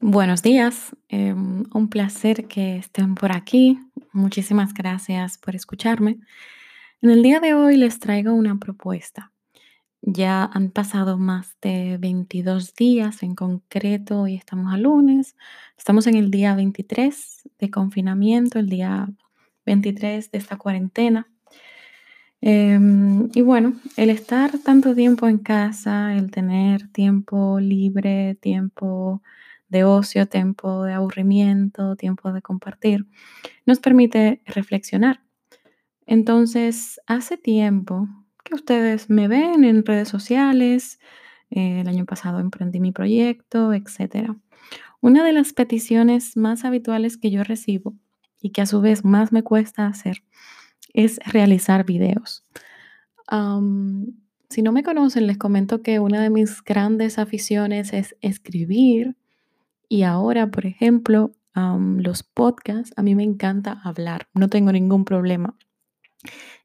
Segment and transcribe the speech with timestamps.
[0.00, 3.80] Buenos días, em, un placer que estén por aquí.
[4.12, 6.20] Muchísimas gracias por escucharme.
[7.02, 9.32] En el día de hoy les traigo una propuesta.
[10.00, 15.34] Ya han pasado más de 22 días en concreto, hoy estamos a lunes,
[15.76, 19.08] estamos en el día 23 de confinamiento, el día
[19.66, 21.28] 23 de esta cuarentena.
[22.40, 29.22] Em, y bueno, el estar tanto tiempo en casa, el tener tiempo libre, tiempo
[29.68, 33.06] de ocio, tiempo de aburrimiento, tiempo de compartir,
[33.66, 35.22] nos permite reflexionar.
[36.06, 38.08] Entonces, hace tiempo
[38.44, 40.98] que ustedes me ven en redes sociales,
[41.50, 44.36] eh, el año pasado emprendí mi proyecto, etcétera.
[45.00, 47.94] Una de las peticiones más habituales que yo recibo
[48.40, 50.22] y que a su vez más me cuesta hacer
[50.92, 52.44] es realizar videos.
[54.48, 59.16] Si no me conocen, les comento que una de mis grandes aficiones es escribir
[59.88, 65.56] y ahora, por ejemplo, los podcasts, a mí me encanta hablar, no tengo ningún problema.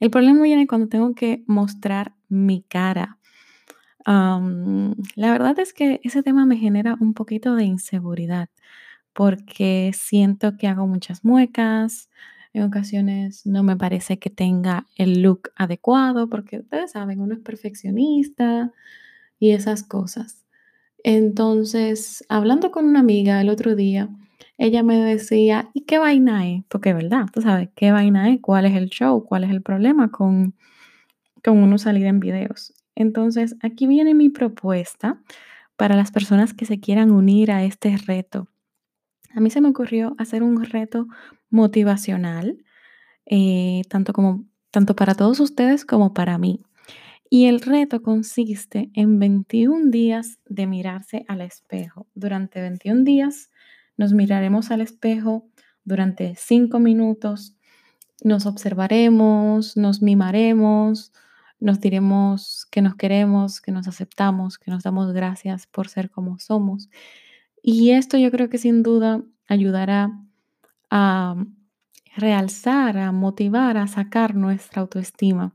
[0.00, 3.18] El problema viene cuando tengo que mostrar mi cara.
[4.04, 8.48] La verdad es que ese tema me genera un poquito de inseguridad
[9.14, 12.10] porque siento que hago muchas muecas,
[12.54, 17.40] en ocasiones no me parece que tenga el look adecuado, porque ustedes saben, uno es
[17.40, 18.72] perfeccionista
[19.38, 20.41] y esas cosas.
[21.04, 24.08] Entonces, hablando con una amiga el otro día,
[24.58, 26.64] ella me decía, ¿y qué vaina es?
[26.68, 28.40] Porque verdad, tú sabes, ¿qué vaina es?
[28.40, 29.24] ¿Cuál es el show?
[29.24, 30.54] ¿Cuál es el problema con,
[31.42, 32.72] con uno salir en videos?
[32.94, 35.20] Entonces, aquí viene mi propuesta
[35.76, 38.48] para las personas que se quieran unir a este reto.
[39.34, 41.08] A mí se me ocurrió hacer un reto
[41.50, 42.58] motivacional,
[43.26, 46.62] eh, tanto como tanto para todos ustedes como para mí.
[47.34, 52.06] Y el reto consiste en 21 días de mirarse al espejo.
[52.14, 53.50] Durante 21 días
[53.96, 55.48] nos miraremos al espejo
[55.82, 57.56] durante 5 minutos,
[58.22, 61.14] nos observaremos, nos mimaremos,
[61.58, 66.38] nos diremos que nos queremos, que nos aceptamos, que nos damos gracias por ser como
[66.38, 66.90] somos.
[67.62, 70.20] Y esto yo creo que sin duda ayudará
[70.90, 71.42] a
[72.14, 75.54] realzar, a motivar, a sacar nuestra autoestima.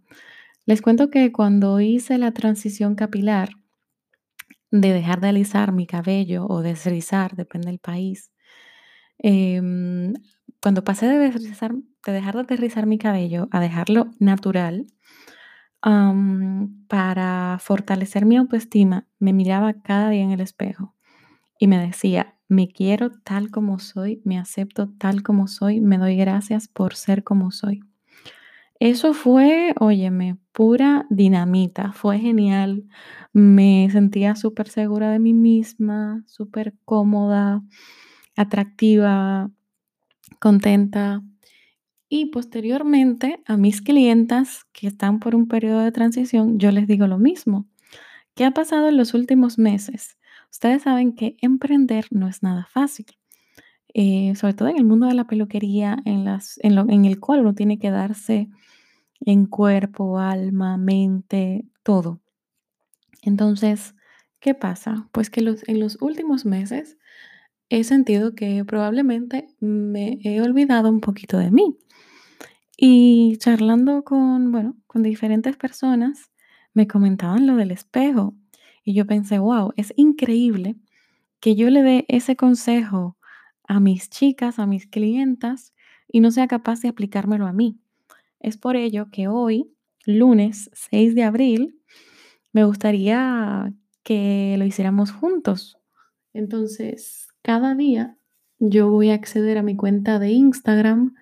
[0.67, 3.49] Les cuento que cuando hice la transición capilar
[4.71, 8.31] de dejar de alisar mi cabello o desrizar, depende del país,
[9.19, 10.13] em,
[10.61, 11.75] cuando pasé de, desrizar-
[12.05, 14.87] de dejar de desrizar mi cabello a dejarlo natural,
[16.87, 20.95] para fortalecer mi autoestima, me miraba cada día en el espejo
[21.59, 26.17] y me decía, me quiero tal como soy, me acepto tal como soy, me doy
[26.17, 27.81] gracias por ser como soy.
[28.79, 32.85] Eso fue, óyeme, pura dinamita, fue genial.
[33.33, 37.63] Me sentía súper segura de mí misma, súper cómoda,
[38.35, 39.49] atractiva,
[40.39, 41.23] contenta.
[42.09, 47.07] Y posteriormente a mis clientas que están por un periodo de transición, yo les digo
[47.07, 47.67] lo mismo.
[48.35, 50.17] ¿Qué ha pasado en los últimos meses?
[50.51, 53.07] Ustedes saben que emprender no es nada fácil,
[53.99, 57.19] eh, sobre todo en el mundo de la peluquería, en, las, en, lo, en el
[57.19, 58.47] cual uno tiene que darse
[59.21, 62.21] en cuerpo, alma, mente, todo.
[63.23, 63.95] Entonces,
[64.39, 65.09] ¿qué pasa?
[65.11, 66.99] Pues que los, en los últimos meses
[67.69, 71.79] he sentido que probablemente me he olvidado un poquito de mí.
[72.77, 76.29] Y charlando con, bueno, con diferentes personas,
[76.75, 78.35] me comentaban lo del espejo.
[78.83, 80.75] Y yo pensé, wow, es increíble
[81.39, 83.16] que yo le dé ese consejo
[83.67, 85.73] a mis chicas, a mis clientas,
[86.09, 87.79] y no sea capaz de aplicármelo a mí.
[88.39, 89.71] Es por ello que hoy,
[90.05, 91.81] lunes 6 de abril,
[92.53, 93.73] me gustaría
[94.03, 95.77] que lo hiciéramos juntos.
[96.33, 98.17] Entonces, cada día
[98.59, 101.13] yo voy a acceder a mi cuenta de Instagram,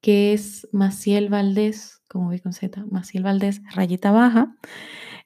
[0.00, 4.56] que es Maciel Valdés, como voy con Z, Maciel Valdés, rayita baja,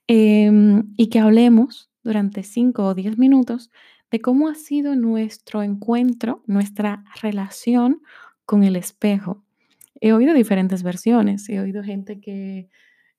[0.06, 3.70] em, y que hablemos durante 5 o 10 minutos
[4.10, 8.02] de cómo ha sido nuestro encuentro, nuestra relación
[8.44, 9.42] con el espejo.
[10.00, 11.48] He oído diferentes versiones.
[11.48, 12.68] He oído gente que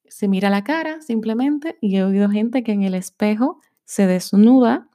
[0.08, 4.88] se mira la cara simplemente y he oído gente que en el espejo se desnuda,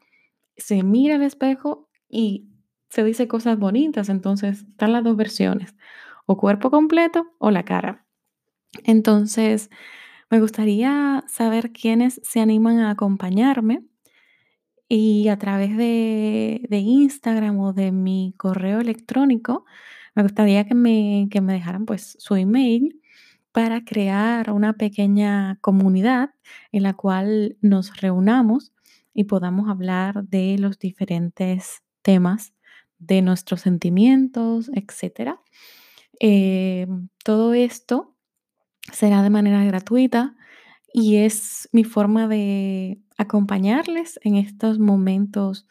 [0.57, 2.47] se mira al espejo y
[2.89, 4.09] se dice cosas bonitas.
[4.09, 5.75] Entonces, están las dos versiones,
[6.27, 8.05] o cuerpo completo o la cara.
[8.85, 9.71] Entonces,
[10.31, 13.83] me gustaría saber quiénes se animan a acompañarme
[14.89, 19.65] y a través de, de Instagram o de mi correo electrónico,
[20.15, 23.01] me gustaría que me, que me dejaran pues su email
[23.53, 26.31] para crear una pequeña comunidad
[26.73, 28.73] en la cual nos reunamos
[29.15, 32.53] y podamos hablar de los diferentes temas
[32.99, 35.37] de nuestros sentimientos, etc.
[36.21, 36.87] Eh,
[37.25, 38.15] todo esto
[38.93, 40.37] será de manera gratuita
[40.93, 45.67] y es mi forma de acompañarles en estos momentos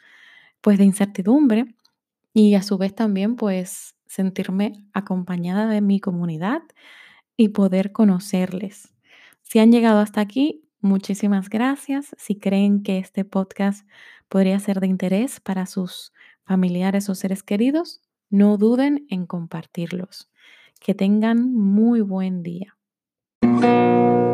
[0.61, 1.75] pues de incertidumbre
[2.33, 6.61] y a su vez también pues sentirme acompañada de mi comunidad
[7.37, 8.93] y poder conocerles.
[9.41, 12.15] Si han llegado hasta aquí, muchísimas gracias.
[12.17, 13.87] Si creen que este podcast
[14.27, 16.13] podría ser de interés para sus
[16.43, 20.29] familiares o seres queridos, no duden en compartirlos.
[20.79, 22.78] Que tengan muy buen día.
[23.41, 24.28] Música